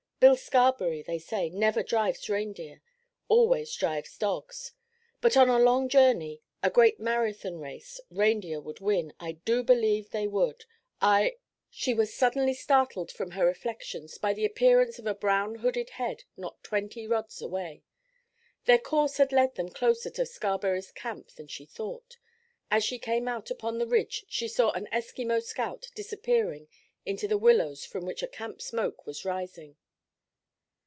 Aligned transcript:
Bill 0.21 0.35
Scarberry, 0.37 1.01
they 1.01 1.17
say, 1.17 1.49
never 1.49 1.81
drives 1.81 2.29
reindeer; 2.29 2.83
always 3.27 3.73
drives 3.75 4.15
dogs. 4.19 4.71
But 5.19 5.35
on 5.35 5.49
a 5.49 5.57
long 5.57 5.89
journey, 5.89 6.43
a 6.61 6.69
great 6.69 6.99
marathon 6.99 7.59
race, 7.59 7.99
reindeer 8.11 8.61
would 8.61 8.79
win, 8.79 9.15
I 9.19 9.31
do 9.31 9.63
believe 9.63 10.11
they 10.11 10.27
would. 10.27 10.65
I—" 11.01 11.37
She 11.71 11.95
was 11.95 12.13
suddenly 12.13 12.53
startled 12.53 13.11
from 13.11 13.31
her 13.31 13.47
reflections 13.47 14.19
by 14.19 14.33
the 14.35 14.45
appearance 14.45 14.99
of 14.99 15.07
a 15.07 15.15
brown 15.15 15.55
hooded 15.55 15.89
head 15.89 16.25
not 16.37 16.63
twenty 16.63 17.07
rods 17.07 17.41
away. 17.41 17.83
Their 18.65 18.77
course 18.77 19.17
had 19.17 19.31
led 19.31 19.55
them 19.55 19.69
closer 19.69 20.11
to 20.11 20.27
Scarberry's 20.27 20.91
camp 20.91 21.29
than 21.31 21.47
she 21.47 21.65
thought. 21.65 22.17
As 22.69 22.83
she 22.83 22.99
came 22.99 23.27
out 23.27 23.49
upon 23.49 23.79
the 23.79 23.87
ridge 23.87 24.23
she 24.29 24.47
saw 24.47 24.69
an 24.73 24.87
Eskimo 24.93 25.41
scout 25.41 25.87
disappearing 25.95 26.67
into 27.07 27.27
the 27.27 27.39
willows 27.39 27.85
from 27.87 28.05
which 28.05 28.21
a 28.21 28.27
camp 28.27 28.61
smoke 28.61 29.07
was 29.07 29.25
rising. 29.25 29.77